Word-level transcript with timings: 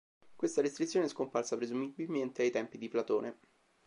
Questa 0.35 0.63
restrizione 0.63 1.05
è 1.05 1.09
scomparsa 1.09 1.55
presumibilmente 1.57 2.41
ai 2.41 2.49
tempi 2.49 2.79
di 2.79 2.89
Platone. 2.89 3.37